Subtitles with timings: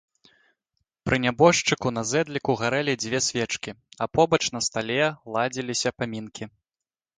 [1.09, 3.71] Пры нябожчыку на зэдліку гарэлі дзве свечкі,
[4.05, 5.01] а побач на стале
[5.37, 6.53] ладзіліся памінкі.